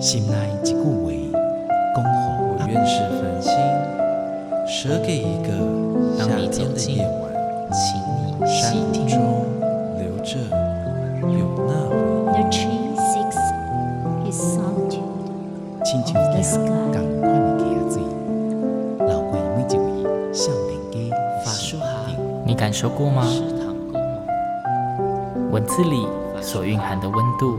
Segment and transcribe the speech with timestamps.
[0.00, 0.80] 心内一句话，
[1.94, 2.10] 恭候
[2.48, 3.52] 我愿是繁星，
[4.66, 5.48] 舍给一个
[6.16, 7.30] 夏天的夜晚，
[7.70, 9.20] 请你细听，中
[9.98, 10.38] 留着
[11.28, 12.50] 有那回忆。
[12.50, 12.70] 亲
[16.42, 18.00] 像一样同款的溪水，
[19.06, 19.84] 流过每一位
[20.32, 20.96] 少年家
[21.44, 21.84] 发说好，
[22.46, 23.22] 你感受过吗？
[25.50, 26.06] 文字里
[26.40, 27.58] 所蕴含的温度，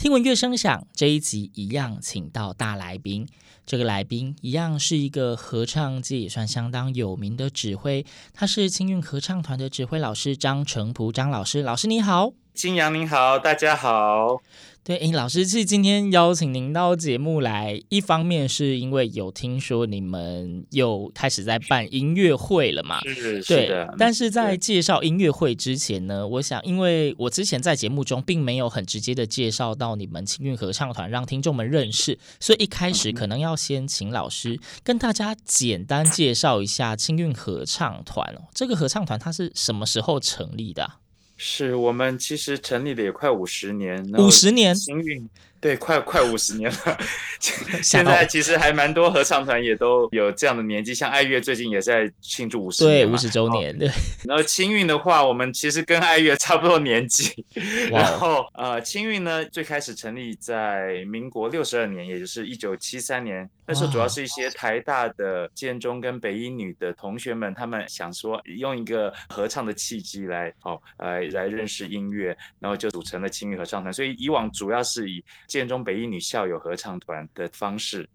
[0.00, 3.28] 听闻乐声响这一集一样，请到大来宾。
[3.66, 11.60] 这个来宾一样是一个合唱界也算相当有名的指挥，他是青韵合唱团的指挥老师张成璞张老师。
[11.60, 14.40] 老师你好，金阳你好，大家好。
[14.90, 23.00] 对，哎，老师是今天邀请您到节目来，一方面是因为有听说你们又开始在办音乐会了嘛？
[23.02, 23.94] 是，对，是的。
[23.96, 38.48] 但是在介绍音乐会之前呢，我想，因为我之前在节目中并没有很直接的介绍到你们青韵合唱团，让听众们认识，所以一开始可能要先请老师跟大家简单介绍一下青韵合唱团哦。
[38.52, 40.96] 这个合唱团它是什么时候成立的啊？
[41.42, 44.76] 是我们其实成立了也快五十年，五十年。
[45.60, 46.98] 对，快快五十年了。
[47.82, 53.78] 现在其实还蛮多合唱团也都有这样的年纪，像爱乐最近也在庆祝五十年，对，五十周年。
[53.78, 53.88] 对，
[54.26, 57.44] 然后青韵的话，我们其实跟爱乐差不多年纪。
[57.90, 63.48] 然后呃，青韵呢，最开始成立在民国六十二年，也就是一九七三年。
[63.66, 73.92] 那时候主要是一些台大的建中跟北一女的同学们，他们想说用一个合唱的契机来哦，来，来认识音乐，然后就组成了青韵合唱团。
[73.92, 78.08] 所以以往主要是以建中北一女校友合唱团的方式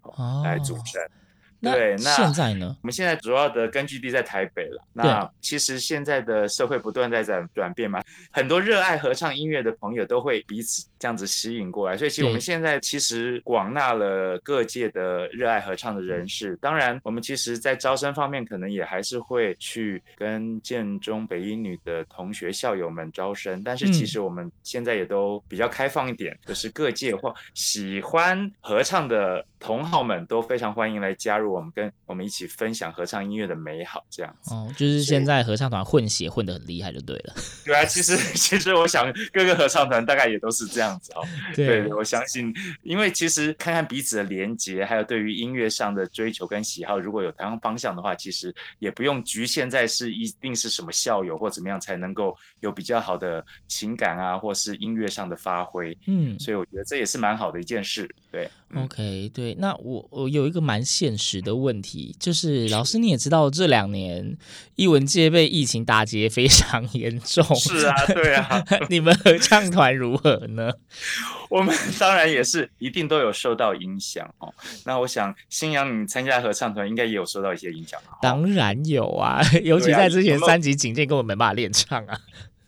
[0.43, 0.99] 来组成。
[1.03, 1.21] 哦
[1.61, 2.77] 对，那现在呢？
[2.83, 4.83] 我们现在主要的根据地在台北了。
[4.93, 11.95] 那其实现在的社会不断在转转变嘛，很多热爱合唱音乐的朋友都会彼此这样子吸引过来。
[11.95, 16.57] 所以其实我们现在其实广纳了各界的热爱合唱的人士。
[16.59, 31.53] 当然，我们其实在招生方面可能也还是会去跟建中北一女的同学校友们招生，但是其实我们现在也都比较开放一点，就是各界或喜欢合唱的同好们都非常欢迎来加入。
[31.53, 37.35] 我们跟我们一起分享合唱音乐的美好，这样子哦，就是现在合唱团混血混得很厉害，就对了。
[37.63, 41.23] 对啊，其实 其实我想各个合唱团大概也都是这样子哦。
[41.55, 55.97] 对，对，我相信，因为其实看看彼此的连接，还有对于音乐上的追求跟喜好，如果有同样方向的话，其实也不用局限在是一定是什么校友或怎么样才能够有比较好的情感啊，或是音乐上的发挥。
[56.07, 58.09] 嗯，所以我觉得这也是蛮好的一件事。
[58.31, 64.37] 对，OK，对，那我我有一个蛮现实的问题，就是老师你也知道，这两年
[64.75, 67.43] 艺文界被疫情打击非常严重。
[67.55, 70.71] 是啊，对啊， 你们合唱团如何呢？
[71.49, 74.53] 我们当然也是一定都有受到影响哦。
[74.85, 77.99] 那我想，新阳你参加合唱团应该也有受到一些影响。
[78.21, 82.17] 当然有啊，尤其在之前三级警戒，根本没办法练唱啊。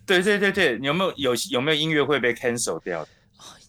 [0.06, 3.10] 对对对对，有没有有有没有音乐会被 cancel 掉的？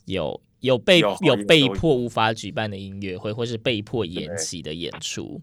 [0.04, 0.40] 有。
[0.60, 5.40] 有被有，有被迫无法举办的音乐会，或是被迫延期的演出。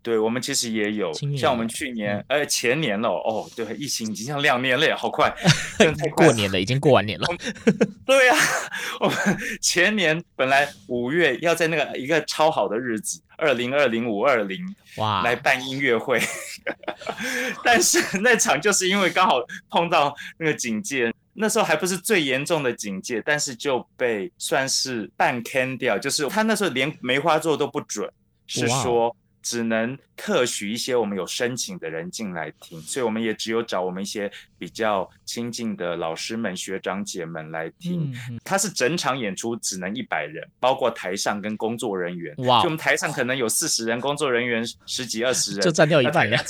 [0.00, 5.28] 对，我们其实也有，像我们去年，呃、嗯，前年了，哦，对，疫情已经像两年了，好快，
[5.76, 7.26] 太快过年了，已经过完年了。
[8.06, 8.40] 对呀、啊，
[9.00, 9.16] 我们
[9.60, 14.58] 前年本来五月要在那个一个超好的日子，二零二零五二零，
[14.96, 16.18] 哇，来办音乐会，
[17.62, 19.34] 但是那场就是因为刚好
[19.68, 21.12] 碰到那个警戒。
[21.40, 28.10] 那时候还不是最严重的警戒，但是就被算是半 can 掉，就是他那时候连梅花座都不准，
[28.48, 38.12] 是说只能特许一些我们有申请的人进来听，所以我们也只有找我们一些比较亲近的老师们、学长姐们来听。
[38.44, 42.34] 他是整场演出只能一百人，包括台上跟工作人员。
[42.38, 46.42] 哇，就我们台上可能有四十人，工作人员十几二十人，就占掉一半呀。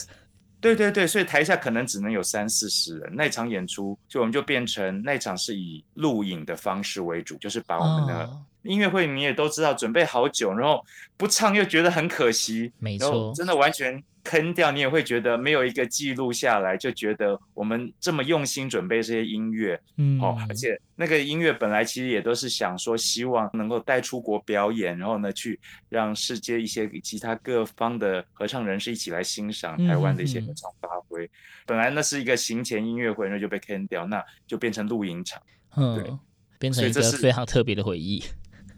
[0.61, 3.13] 对对对，所以台下可能只能有三四十人。
[3.15, 8.29] 那场演出，就我们就变成那场是以录影的方式为主，就是把我们的
[8.63, 10.85] 音乐会你也都知道，准备好久，然后
[11.17, 14.03] 不唱又觉得很可惜，没错，真的完全。
[14.25, 25.59] 坑掉你也会觉得没有一个记录下来，就觉得我们这么用心准备这些音乐，嗯，哦，而且那个音乐本来其实也都是想说，希望能够带出国表演，然后呢，去
[25.89, 31.25] 让世界一些其他各方的合唱人士一起来欣赏台湾的一些合唱发挥。
[31.25, 31.31] 嗯嗯、
[31.65, 35.41] 本来那是一个行前音乐会，那就被坑掉，那就变成露营场，
[35.75, 36.13] 嗯，对，
[36.59, 38.23] 变成一个非常特别的回忆。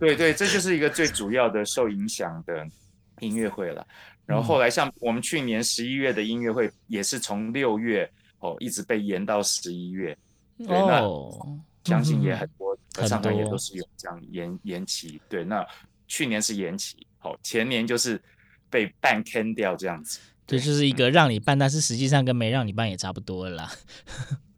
[0.01, 2.67] 对对，这就是一个最主要的受影响的
[3.21, 3.87] 音乐会了。
[4.27, 10.17] 然后后来，像我们去年十一月的音乐会，也是从六月哦一直被延到十一月。
[10.57, 11.03] 对，那
[11.85, 15.21] 相信也很多合唱团也都是有这样延延期。
[15.29, 15.67] 对，那
[16.07, 18.21] 去年是延期，哦，前年就是
[18.69, 20.19] 被办 can 掉这样子。
[20.47, 23.73] 对，就是一个让你办，但是实际上跟没让你办也差不多了啦。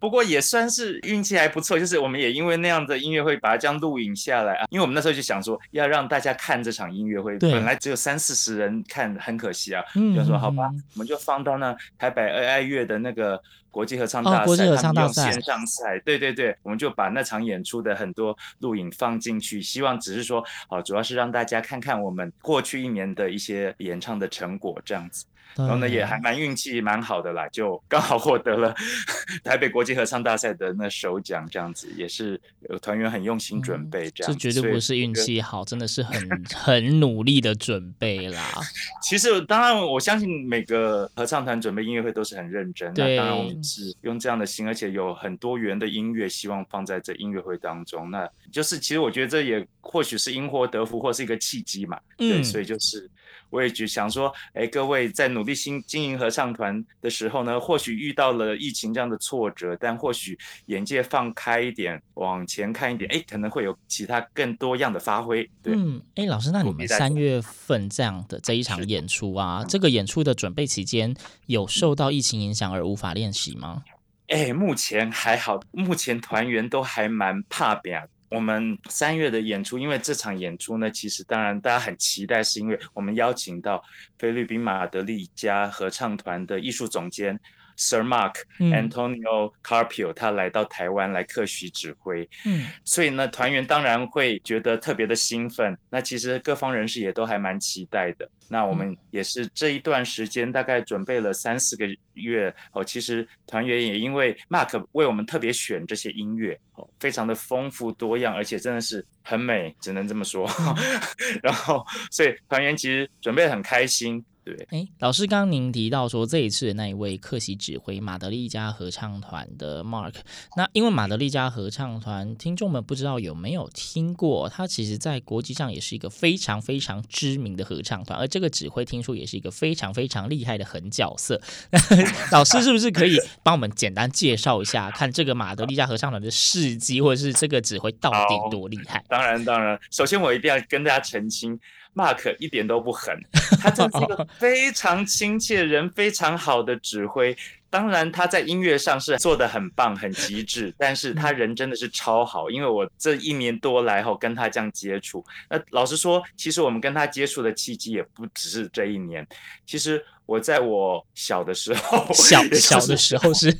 [0.02, 4.66] 不过也算是运气还不错，就是我们也因为那样的音乐会把它这样录影下来啊。
[4.68, 9.80] 因为我们那时候就想说要让大家看这场音乐会，本来只有三四十人看，很可惜啊。
[9.94, 13.40] 嗯，就说好吧，我们就放到那台北爱乐的那个
[13.70, 15.96] 国际合唱大赛，国际合唱大赛线上赛。
[16.00, 25.24] 对对对，我们就把那场演出的很多录影放进去，希望只是说，好，主要是让大家看看我们过去一年的一些演唱的成果这样子。
[25.56, 28.74] 然后呢，也还蛮运气蛮好的啦，就刚好获得了
[29.44, 32.40] 台北国际合唱大赛的那首奖，这样子也是
[32.70, 34.38] 有团员很用心准备这样子。
[34.38, 38.42] 这绝对不是运气好，真的是很很努力的准备啦。
[39.02, 43.16] 其实当然，我相信每个合唱团准备音乐会都是很认真的。
[43.16, 48.10] 当然，我们是用这样的心，而且有很多元的音乐，希望放在这音乐会当中。
[48.10, 51.98] 那就是其实我觉得这也或许是因祸得福，或是一个契机嘛。
[52.16, 53.10] 对，嗯、所以就是。
[53.52, 65.48] 我也就想说，哎，各位在努力新经营合唱团的时候呢，或许遇到了疫情这样的挫折，但或许眼界放开一点，往前看一点，哎，可能会有其他更多样的发挥。
[65.62, 71.14] 对，嗯，哎，老师，那你们三月份这样的这一场演出啊，这个演出的准备期间
[71.46, 73.84] 有受到疫情影响而无法练习吗？
[74.28, 78.02] 哎，目前还好，目前团员都还蛮怕表。
[78.32, 83.82] 我们三月的演出，因为这场演出呢，其实当然大家很期待，是因为我们邀请到
[84.18, 87.38] 菲律宾马德里家合唱团的艺术总监。
[87.76, 95.76] Sir Mark Antonio Carpio，他来到台湾来客席指挥，嗯，所以呢，团员当然会觉得特别的兴奋。
[95.90, 98.28] 那其实各方人士也都还蛮期待的。
[98.48, 102.84] 那我们也是这一段时间大概准备了三四个月哦。
[102.84, 110.46] 其实团员也因为 Mark 为我们特别选这些音乐哦，非常的丰富多样，而且真的是很美，只能这么说。
[111.42, 114.22] 然后，所以团员其实准备得很开心。
[114.44, 120.14] 对，哎，老师，刚刚您提到说这一次的那一位客席指挥马德利加合唱团的 Mark，
[120.56, 131.40] 那因为马德利加合唱团，听众们不知道有没有听过，他其实在国际上也是一个非常非常知名的合唱团，而这个指挥听说也是一个非常非常厉害的狠角色。
[132.32, 139.04] 老师是不是可以帮我们简单介绍一下，看这个马德利加合唱团的事迹，或者是这个指挥到底多厉害？
[139.08, 141.60] 当然，当然，首先我一定要跟大家澄清。
[141.94, 143.18] Mark 一点都不狠，
[143.60, 147.36] 他真是一个 非常亲切、人非常好的指挥。
[147.68, 152.50] 当然，他在音乐上是做的很棒、很极致，但是他人真的是超好。
[152.50, 159.26] 因为我这一年多来后跟他这样接触，那老实说，其实我们跟他接触的契机也不只是这一年。
[159.66, 160.04] 其实。
[160.24, 163.52] 我在我小的时候， 小小的时候是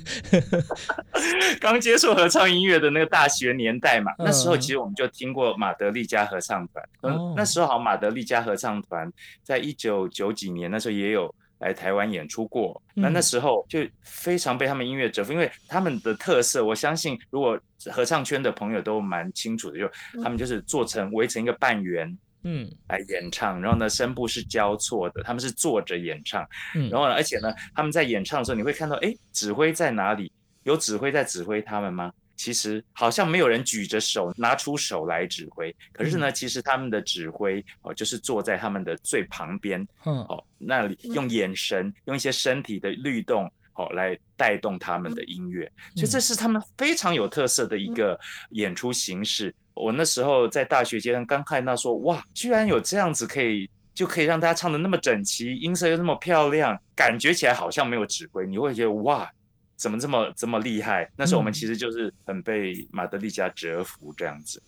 [1.61, 4.13] 刚接触合唱音乐的那个大学年代嘛。
[4.19, 6.89] 那时候其实我们就听过马德利加合唱团。
[7.03, 12.81] 嗯，那时候好像马德利加合唱团在一九九几年那时候也有来台湾演出过。
[12.95, 17.59] 那那时候就非常被他们音乐折服，因为他们的特色，我相信如果
[17.91, 19.91] 合唱圈的朋友都蛮清楚的，就
[20.23, 22.17] 他们就是做成围成一个半圆。
[22.45, 30.33] 嗯，来演唱，然后呢，声部是交错的，他们是坐着演唱，嗯，然后呢，而且呢，他们在演唱的时候，你会看到，哎，指挥在哪里？
[30.65, 32.13] 有指挥在指挥他们吗？
[32.35, 48.19] 其实好像没有人举着手，拿出手来指挥，可是呢，嗯、其实他们的指挥哦，就是坐在他们的最旁边，嗯，哦，那里用眼神，用一些身体的律动，哦，来带动他们的音乐，所以这是他们非常有特色的一个
[48.51, 49.55] 演出形式。
[49.75, 59.31] 我那时候在大学阶段刚看到说，哇，居然有这样子可以，就可以让大家唱的那么整齐，音色又那么漂亮，感觉起来好像没有指挥，你会觉得哇，
[59.77, 61.11] 怎么这么这么厉害？
[61.17, 64.63] 那时候我们其实就是很被马德利加折服这样子，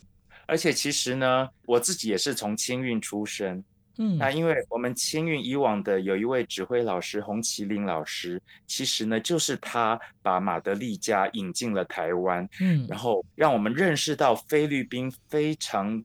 [0.47, 3.63] 而且其实呢，我自己也是从清运出身。
[3.99, 16.03] 嗯，那因为我们青运以往的有一位指挥老师洪麒麟老师，其实呢就是他把马德利加引进了台湾，嗯，然后让我们认识到菲律宾非常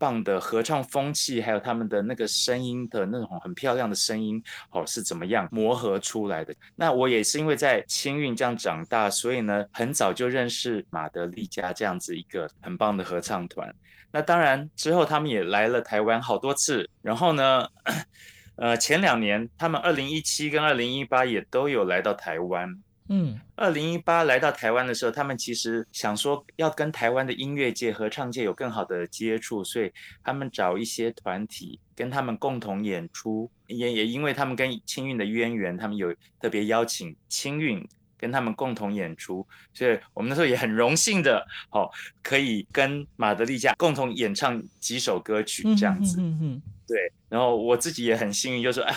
[0.00, 6.54] 棒的合唱风气，还有他们的那个声音的那种很漂亮的声音，哦，是怎么样磨合出来的？
[6.74, 13.72] 那我也是因为在青运这样长大，所以呢，很早就认识马德利家这样子一个很棒的合唱团。
[14.10, 17.68] 那当然之后他们也来了台湾好多次，然后呢，
[18.56, 22.82] 呃，前两年他们二零一七跟二零一八也都有来到台湾。
[23.12, 33.50] 嗯，二零一八来到台湾的时候，他们其实想说要跟台湾的音乐界、合唱界有更好的接触，所以他们找一些团体跟他们共同演出。
[33.66, 37.84] 也也因为他们跟青运的渊源，他们有特别邀请青运
[38.16, 41.90] 跟他们共同演出，所以我们那时候也很荣幸的，哦，
[42.22, 46.20] 可以跟马德丽家共同演唱几首歌曲这样子。
[46.20, 47.12] 嗯嗯，对。
[47.28, 48.94] 然后我自己也很幸运，就是，哎，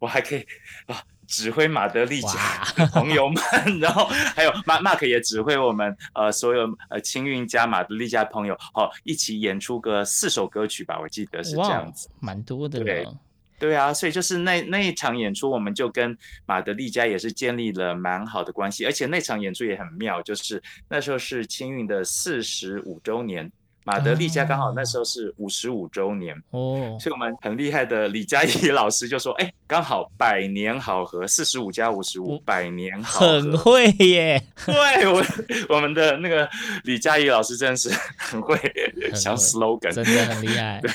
[0.00, 0.44] 我还可以
[0.86, 1.00] 啊。
[1.26, 2.38] 指挥马德利家
[2.92, 12.80] 朋友们，然后还有马 Mark 也指挥我们呃所有呃青运家马德利家朋友，好、哦、一起演出个四首歌曲吧，我记得是这样子，蛮多的。
[12.80, 13.06] 对
[13.58, 23.50] 对啊，所以就是那那一场演出，我们就跟马德利家也是建立了蛮好的关系，而且那场演出也很妙，就是那时候是青运的四十五周年。
[23.84, 34.42] 马德利家刚好那时候是五十五周年哦， 所以我们很厉害的李佳怡老师就说：“哎，刚好百年好合，四十五加五十五，百年好合。”很会耶！
[34.66, 35.22] 对我，
[35.68, 36.48] 我们的那个
[36.84, 38.56] 李佳怡老师真的是很会
[39.14, 40.80] 想 slogan，真的很厉害。
[40.80, 40.90] 对，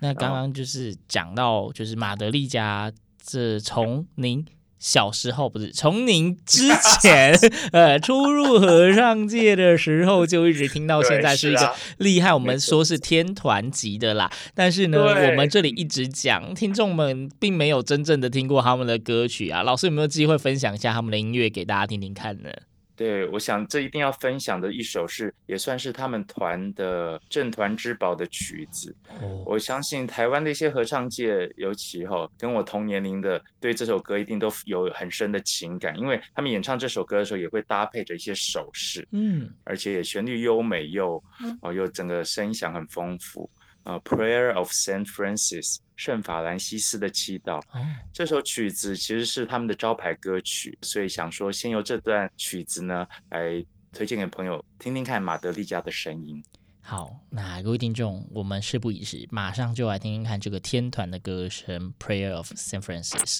[0.00, 2.92] 那刚刚就是讲到，就是马德利家，
[3.24, 4.44] 这从您。
[4.82, 6.68] 小时候不是从您之
[7.00, 7.32] 前
[7.70, 14.28] 呃初入和尚界的时候就一直听到现在是一个厉害，我们说是天团级的啦。
[14.56, 19.62] 但是呢，我们这里一直讲，听众们并没有真正的听过他们的歌曲啊。
[19.62, 22.50] 老师有没有机会分享一下他们的音乐给大家听听看呢？
[22.94, 28.94] 对，我想这一定要分享的一首是，也算是他们团的镇团之宝的曲子。
[29.20, 29.48] Oh.
[29.48, 41.22] 我相信台湾的一些合唱界，尤其哈跟我同年龄的，对这首歌一定都有很深的情感，因为他们演唱这首歌的时候，也会搭配着一些手势，嗯，而且也旋律优美又
[41.62, 43.48] 哦又整个声响很丰富。
[43.84, 56.42] 呃，《Prayer of Saint Francis》圣法兰西斯的祈祷，哦，这首曲子其实是他们的招牌歌曲，所以想说先由这段曲子呢来推荐给朋友听听看马德利家的声音。
[56.80, 63.38] 好，那各位听众，我们事不宜迟，马上就来听听看这个天团的歌声，《Prayer of Saint Francis》。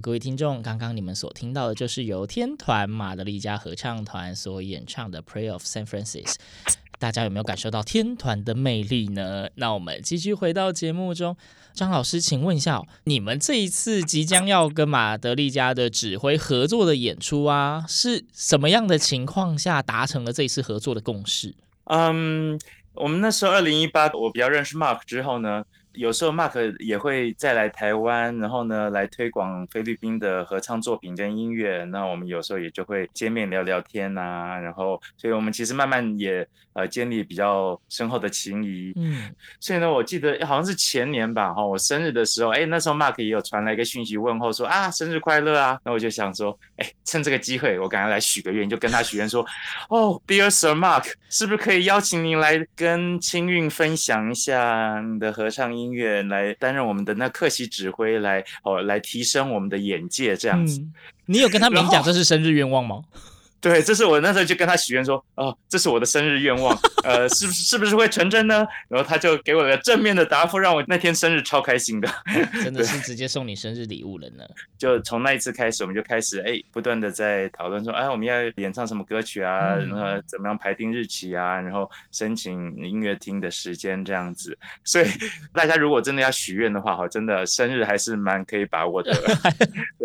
[0.00, 6.34] 各位听众，刚刚你们所听到的就是由天团马德里加合唱团所演唱的《Prayer of San Francisco》。
[6.98, 9.48] 大家有没有感受到天团的魅力呢？
[9.56, 11.36] 那我们继续回到节目中，
[11.72, 21.54] 张老师，请问一下，你们这一次即将要跟马德里加的指挥合作的演出啊，是什么样的情况下达成了这一次合作的共识？
[21.84, 22.58] 嗯，
[22.94, 25.64] 我们那时候二零一八，我比较认识 Mark 之后呢。
[25.92, 31.84] 有时候 Mark 也会再来台湾，然后呢，来推广菲律宾的合唱作品跟音乐。
[31.84, 38.92] 那我们有时候也就会见面聊聊天呐、啊，然后，所以我们其实慢慢也呃建立比较深厚的情谊。
[38.96, 45.78] 嗯，所以呢，我记得好像是前年吧，哈，我生日的时候，哎，那时候 Mark 也有传来一个讯息问候说啊，生日快乐啊。
[45.84, 49.44] 那我就想说，哎，趁这个机会，我赶快来许个愿，就跟他许愿说，
[49.90, 55.92] 哦，Dear Sir Mark，是不是可以邀请您来跟青韵分享一下你的合唱音？
[55.92, 60.80] 乐来担任我们的那客席指挥，来哦，来提升我们的眼界，这样子。
[60.80, 60.92] 嗯，
[61.26, 63.02] 你有跟他 明讲这是生日愿望吗？
[63.60, 68.64] 对，这是我那时候就跟他许愿说，哦，这是我的生日愿望，呃，是不是是不是会成真呢？
[68.88, 72.08] 然后他就给我个正面的答复，让我那天生日超开心的，
[72.62, 74.44] 真的是直接送你生日礼物了呢。
[74.78, 79.74] 就从那一次开始，我们就开始哎，不断的在讨论说，哎，我们要演唱什么歌曲啊？
[79.74, 81.60] 然后怎么样排定日期啊？
[81.60, 84.56] 然后申请音乐厅的时间这样子。
[84.84, 85.06] 所以
[85.52, 89.12] 大家如果真的要许愿的话，哈，真的生日还是蛮可以把握的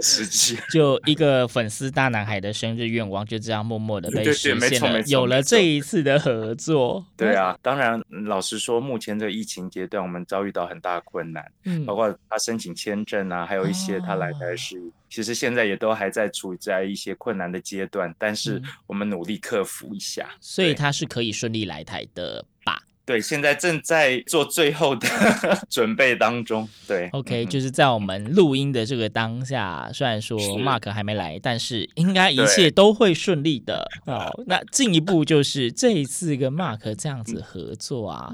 [0.02, 0.58] 时机。
[0.72, 3.43] 就一个粉丝大男孩的生日愿望就。
[3.44, 7.06] 这样默默的被实现了，对对对，没错没错，有了这一次的合作。
[7.18, 22.82] 对啊，当然，老实说，目前这个疫情阶段，我们遭遇到很大困难，嗯，包括他申请签证啊，还有一些他来台是，哦，其实现在也都还在处在一些困难的阶段，但是我们努力克服一下，所以他是可以顺利来台的吧？
[23.06, 25.08] 对，现在正在做最后的
[25.70, 26.68] 准备当中。
[26.88, 33.86] 对，OK，就是在我们录音的这个当下，虽然说 Mark 还没来，但是应该一切都会顺利的。
[34.06, 38.30] 好，那进一步就是这一次跟 Mark 这样子合作啊，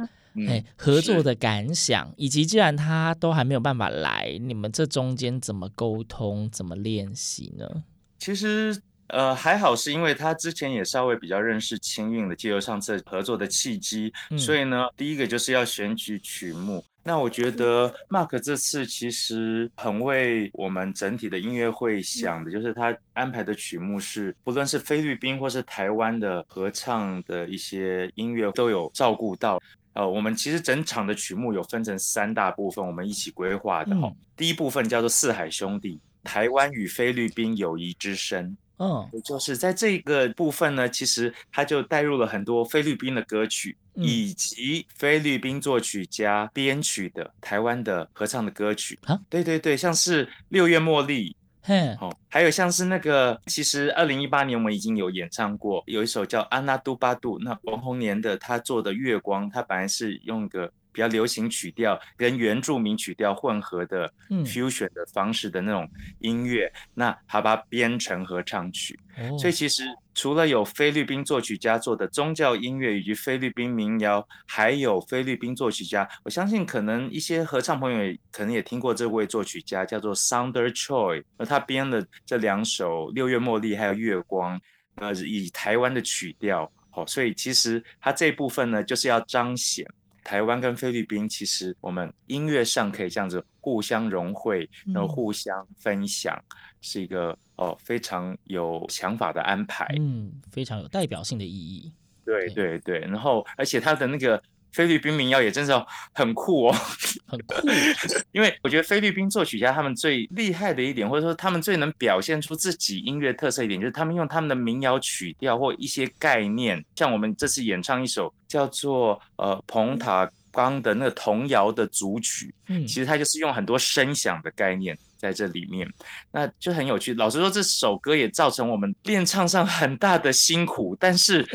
[0.47, 7.83] 哎、嗯，合作的感想，以及既然他都还没有办法来，你们这中间怎么沟通，怎么练习呢？
[8.19, 8.83] 其实。
[9.09, 16.83] 呃，还好是因为他之前也稍微比较认识清韵的，借由上次合作的契机，嗯，所以呢，第一个就是要选取曲目。
[17.01, 29.59] 那我觉得 Mark 这次其实很为我们整体的音乐会想的，就是他安排的曲目是，不论是菲律宾或是台湾的合唱的一些音乐都有照顾到。
[29.93, 34.15] 呃，我们其实整场的曲目有分成三大部分，我们一起规划的哈，嗯。
[34.35, 38.55] 第一部分叫做四海兄弟，台湾与菲律宾友谊之声。
[38.79, 49.19] 嗯，也就是在这个部分呢，其实他就带入了很多菲律宾的歌曲，嗯、以及菲律宾作曲家编曲的台湾的合唱的歌曲啊。
[49.29, 60.71] 对对对，像是六月茉莉，嘿，哦，还有像是那个，其实二零一八年我们已经有演唱过，有一首叫《安娜杜巴杜》，那王红年的他做的月光，他本来是用一个。
[60.91, 64.11] 比较流行曲调跟原住民曲调混合的
[64.45, 68.99] fusion 的方式的那种音乐，嗯、那他把它编成合唱曲。
[69.17, 69.83] 哦，所以其实
[70.15, 84.57] 除了有菲律宾作曲家做的宗教音乐以及菲律宾民谣，还有菲律宾作曲家，我相信可能一些合唱朋友也可能也听过这位作曲家叫做 Sounder Choi，那他编了这两首《六月茉莉》还有《月光》，
[84.95, 89.85] 呃，以台湾的曲调，好，所以其实他这部分呢，就是要彰显。
[90.23, 101.91] 台湾跟菲律宾，其实我们音乐上可以这样子互相融汇，然后互相分享，嗯、是一个哦非常有想法的安排，嗯，非常有代表性的意义。
[102.25, 102.79] 对对。
[102.79, 105.71] 对，然后而且他的那个菲律宾民谣也真是
[106.13, 106.75] 很酷哦，
[107.27, 107.67] 很酷。
[108.31, 118.33] 因为我觉得菲律宾作曲家他们最厉害的一点，或者说他们最能表现出自己音乐特色一点，就是他们用他们的民谣曲调或一些概念，像我们这次演唱一首。
[118.49, 120.27] 叫做呃彭塔
[120.59, 125.89] 冈的那个童谣的组曲，嗯，其实它就是用很多声响的概念在这里面，
[126.33, 127.13] 那就很有趣。
[127.13, 131.47] 老实说，这首歌也造成我们练唱上很大的辛苦，但是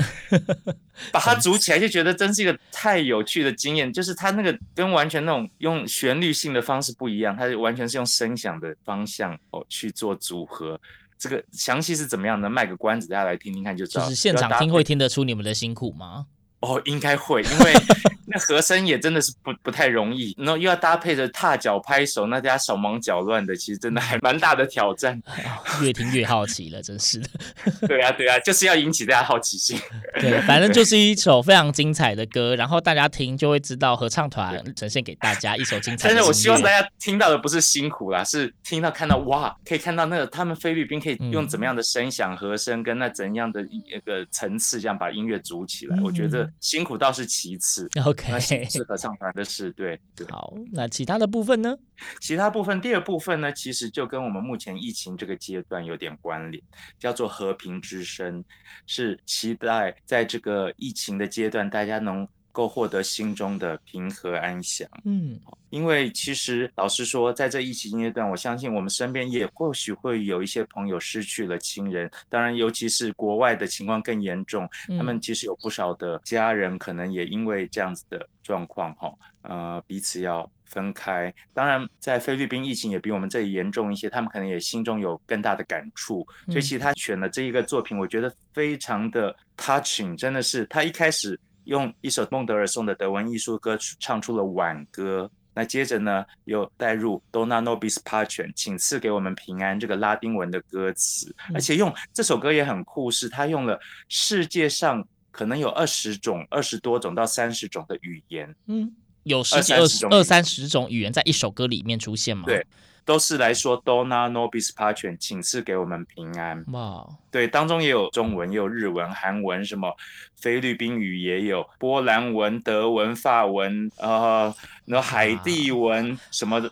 [1.12, 3.92] 把它组起来就觉得真是一个太有趣的经验。
[3.92, 10.80] 就是它那个跟完全那种用旋律性的方式不一样，它完全是用声响的方向哦去做组合。
[11.18, 12.48] 这个详细是怎么样呢？
[12.50, 14.04] 卖个关子，大家来听听看就知道。
[14.04, 16.26] 就是现场听会听得出你们的辛苦吗？
[16.64, 17.72] 哦，应该会，因为
[18.26, 25.20] 那和声也真的是不不太容易，然后又要搭配着踏脚拍手，那大家手忙脚乱的，其实真的还蛮大的挑战。
[25.82, 27.28] 越听越好奇了，真是的。
[27.86, 29.78] 对啊，对啊，就是要引起大家好奇心。
[30.14, 36.14] 对，反正就是一首非常精彩的歌，然后大家听就会知道合唱团呈现给大家一首精彩的。
[36.14, 45.96] 但是我希望大家听到的不是辛苦啦，是听到看到哇，可以看到那个他们菲律宾可以用怎么样的声响、和声跟那怎样的一个层次，这样把音乐组起来。
[45.98, 46.50] 嗯、我觉得。
[46.60, 50.26] 辛苦倒是其次， OK，是合唱团的事，对，对。
[50.30, 51.76] 好，那其他的部分呢？
[52.20, 56.62] 其他部分，第二部分呢，其实就跟我们目前疫情这个阶段有点关联，
[56.98, 58.44] 叫做和平之声，
[58.86, 62.26] 是期待在这个疫情的阶段，大家能。
[62.54, 64.88] 够获得心中的平和安详。
[65.04, 65.38] 嗯，
[65.70, 72.08] 因为其实老实说，在这疫情阶段，我相信我们身边也或许会有一些朋友失去了亲人。
[72.28, 79.12] 当然，尤其是国外的情况更严重，他们其实有不少的家人可能也因为这样子的状况，哈，
[79.42, 81.34] 呃，彼此要分开。
[81.52, 86.24] 当然，在菲律宾疫情也比我们这里严重一些，他们可能也心中有更大的感触。
[86.46, 91.36] 所以，其实他选了这一个作品，我觉得非常的 touching，真的是他一开始。
[91.64, 112.44] 用一首孟德尔颂的德文艺术歌曲唱出了挽歌，那接着呢，又带入 Dona nobis pacem，请赐给我们平安这个拉丁文的歌词，而且用这首歌也很酷，是他用了世界上可能有二十种、二十多种到三十种的语言，嗯，有十几、二十、二三十种语言在一首歌里面出现吗？
[112.46, 112.66] 对。
[113.04, 116.64] 都是来说 Dona nobis Patron，请赐给我们平安。
[116.72, 119.94] 哇对，当中也有中文，也有日文、韩文，什么
[120.36, 124.54] 菲律宾语也有，波兰文、德文、法文，呃，
[124.86, 126.70] 然后海地文什么的，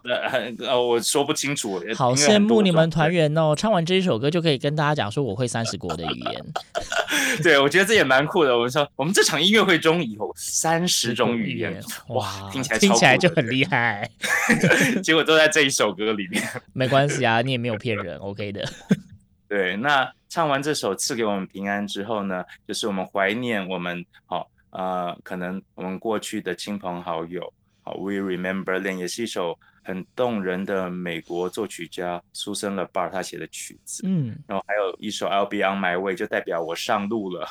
[0.59, 1.83] 呃，我说不清楚。
[1.96, 6.44] 好羡慕你们团员哦，唱完这一首歌就可以跟大家讲说我会三十国的语言。
[7.42, 8.55] 对，我觉得这也蛮酷的。
[8.55, 14.11] 我们说，我们这场音乐会中有三十种语言，哇，听起来听起来就很厉害。
[15.03, 16.42] 结果都在这一首歌里面。
[16.75, 18.62] 没关系啊，你也没有骗人，OK 的。
[19.48, 27.53] 对，那唱完这首赐给我们平安之后呢，就是我们怀念我们好呃，可能我们过去的亲朋好友。
[27.92, 29.59] 好，We Remember Them 也是一首。
[29.83, 37.47] 很动人的美国作曲家 Susan LaBar 他写的曲子，嗯，然后还有一首 I'll Be on My Way，就代表我上路了。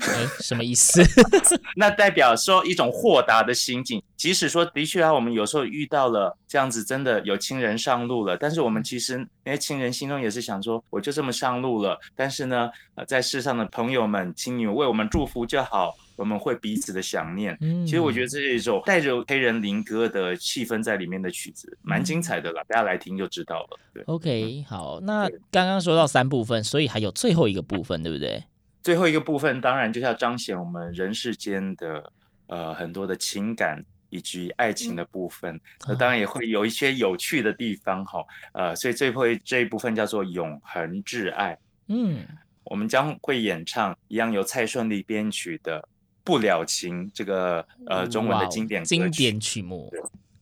[0.00, 1.02] 欸、什么意思？
[1.76, 4.02] 那代表说一种豁达的心境。
[4.16, 11.98] 即使说的确啊，我们有时候遇到了这样子，真的有亲人上路了，但是我们其实那些亲人心中也是想说，我就这么上路了。
[12.14, 15.94] 但是呢，呃，在世上的朋友们，请你们为我们祝福就好。
[16.16, 23.78] 我们会彼此的想念，嗯，其实我觉得这是一首带着黑人灵歌的气氛在里面的曲子，蛮精彩的啦，大家来听就知道了。
[23.94, 28.42] 对，OK，好，那刚刚说到三部分，所以还有最后一个部分，对不对？
[28.82, 32.12] 最后一个部分当然就是要彰显我们人世间的
[32.46, 41.58] 呃很多的情感以及爱情的部分，那当然也会有一些有趣的地方哈，呃，所以最后这一部分叫做永恒挚爱，
[41.88, 42.26] 嗯，
[42.64, 45.88] 我们将会演唱一样由蔡顺利编曲的。
[46.26, 49.88] 不了情，这个呃中文的经典经典曲目，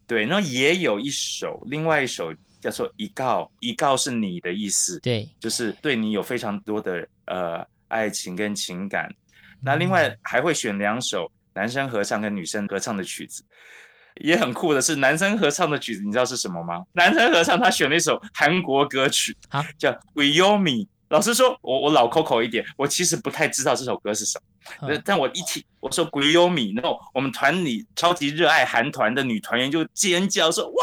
[0.07, 9.13] 对，那也有一首，另外一首叫做一告，一告是你的意思，对，就是对你有非常多的呃爱情跟情感。
[9.61, 13.43] 那另外还会选两首男生合唱跟女生合唱的曲子，
[14.21, 16.85] 也很酷的是男生合唱的曲子，你知道是什么吗？
[16.93, 20.87] 男生合唱他选了一首韩国歌曲，啊，叫 Williomi。
[21.15, 24.37] 老实说，我我老 Coco 一点，我其实不太知道这首歌是什
[24.81, 30.83] 么，嗯、但我一听我说 Guillaume，然后我们团里超级热爱韩团的女团员就尖叫说哇！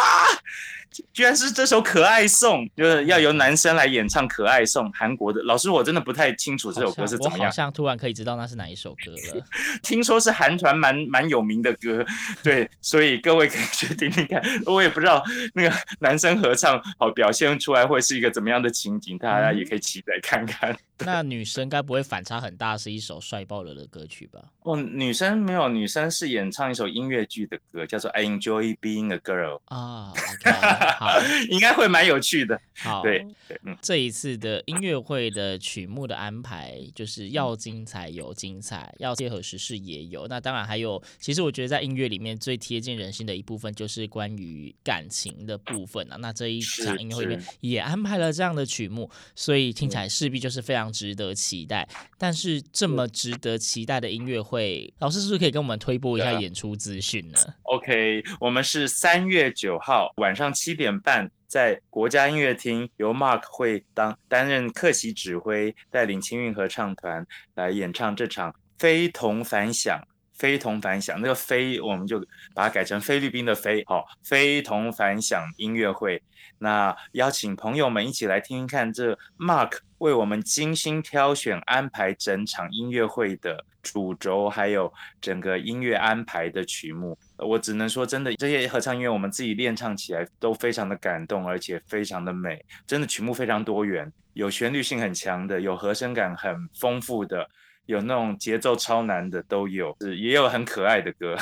[1.13, 5.41] 居然是这首《可爱颂》，就是要由男生来演唱《可爱颂》，韩国的。
[5.43, 7.39] 老师，我真的不太清楚这首歌是怎么样。
[7.39, 9.45] 我好像突然可以知道那是哪一首歌了。
[9.81, 12.05] 听说是韩团蛮蛮有名的歌，
[12.43, 14.41] 对，所以各位可以去听听看。
[14.65, 15.23] 我也不知道
[15.53, 20.71] 那个男生合唱好表现出来会是一个怎么样的情景，大家也可以期待看看。
[20.71, 24.41] 嗯 那女生该不会反差很大，是一首帅爆了的歌曲吧？
[24.61, 30.13] 哦，女生没有，女生是演唱一首音乐剧的歌，叫做《I Enjoy Being a Girl》啊。
[30.15, 32.61] Okay, 好， 应该会蛮有趣的。
[32.75, 40.27] 好，对对，嗯，这一次的音乐会的曲目的安排，就是要精彩有精彩，要结合时事也有。
[40.27, 46.17] 那当然还有，其实我觉得在音乐里面最贴近人心的一部分，就是关于感情的部分啊。
[46.17, 50.90] 那这一场音乐会里面也安排了这样的曲目，所以听起来势必就是非常。
[50.91, 67.25] 值得期待，但是这么值得期待的音乐会，老师是不是可以跟我们推播一下演出资讯呢？OK，我们是三月九号晚上七点半，在国家音乐厅，由 Mark 会当担任客席指挥，带领青韵合唱团
[67.55, 70.01] 来演唱这场非同凡响。
[70.33, 72.19] 非同凡响，那个非我们就
[72.55, 76.19] 把它改成菲律宾的非，好，非同凡响音乐会。
[76.63, 87.17] 那邀请朋友们一起来听听看，这 Mark 为我们精心挑选安排整场音乐会的主轴，还有整个音乐安排的曲目。
[87.37, 92.63] 我只能说，真的这些合唱音乐，我们自己练唱起来都非常的感动，而且非常的美。
[92.85, 97.49] 真的曲目非常多元，有旋律性很强的，有和声感很丰富的。
[97.87, 101.37] 有那种节奏超难的都有，是也有很可爱的歌。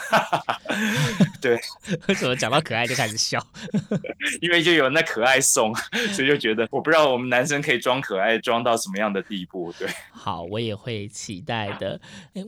[1.41, 1.59] 对，
[2.07, 3.45] 为什么讲到可爱就开始笑？
[4.41, 5.73] 因为就有那可爱颂，
[6.13, 9.71] 所以就觉得我不知道我们男生可以装可爱装到什么样的地步。
[9.77, 11.99] 对，好，我也会期待的。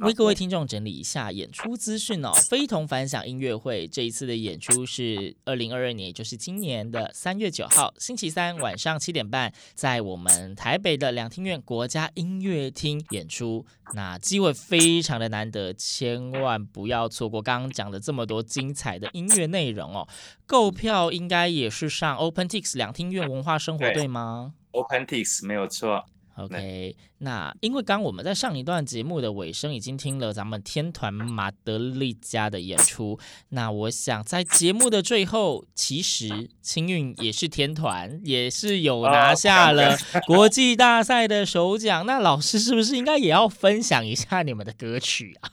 [0.01, 2.31] 为各位听众整理一下演出资讯哦。
[2.49, 13.65] 非同凡响音乐会这一次的演出是二零二二年，也就是今年的三月九号星期三晚上七点半，在我们台北的两厅院国家音乐厅演出。
[13.93, 20.07] 那机会非常的难得，千万不要错过刚刚讲的这么多精彩的音乐内容哦。
[20.45, 26.05] 购票应该也是上 OpenTix 两厅院文化生活，对吗？OpenTix 没有错。
[26.37, 42.05] OK，那因为刚我们在上一段节目的尾声已经听了咱们天团马德里家的演出，那我想在节目的最后，其实青运也是天团，也是有拿下了国际大赛的首奖。
[42.05, 45.49] 那老师是不是应该也要分享一下你们的歌曲啊？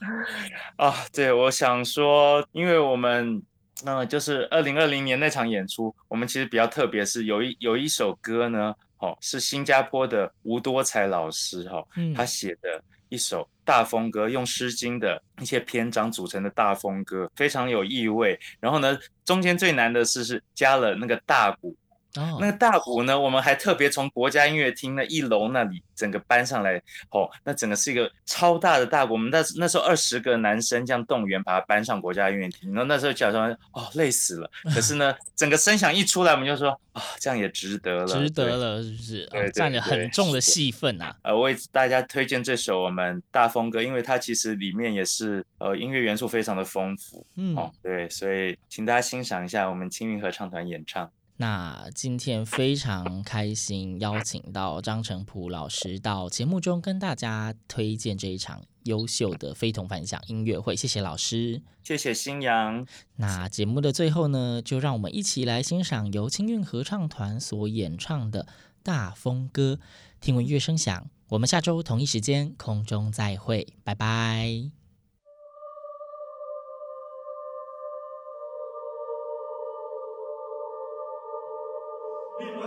[0.87, 3.43] 啊，对，我想说，因为我们
[3.83, 8.73] 那、呃、就是二零二零年那场演出，我们其实比较特别，是有一有一首歌呢。
[8.99, 11.85] 哦，是新加坡的吴多才老师哈，
[12.15, 18.39] 他写的一首大风歌，用《诗经》的一些篇章组成的大风歌，非常有意味。
[18.59, 21.75] 然后呢，中间最难的是是加了那个大鼓。
[22.19, 26.75] 哦，那个大鼓呢，我们还特别从国家音乐厅那一楼那里整个搬上来，
[27.11, 39.25] 哦，那整个是一个超大的大鼓，我们那那时候二十个男生这样动员把它搬上国家音乐厅，然后那时候假装哦累死了， 可是呢，整个声响一出来，我们就说啊、哦，这样也值得了，值得了，是不是？
[39.27, 41.15] 对，对，对，占了很重的戏份啊。
[41.23, 51.09] 呃，为大家推荐这首我们大风歌，因为它其实里面也是呃音乐元素非常的丰富，嗯，哦，对，所以请大家欣赏一下我们青云合唱团演唱。
[51.41, 60.75] 那今天非常开心，邀请到张成普老师到节目中跟大家推荐这一场优秀的非同凡响音乐会。
[60.75, 62.85] 谢谢老师，谢谢新阳。
[63.15, 68.45] 那节目的最后呢，就让我们一起来欣赏由清韵合唱团所演唱的
[68.83, 69.79] 大风歌。
[70.19, 74.78] 听闻乐声响，我们下周同一时间空中再会，拜拜。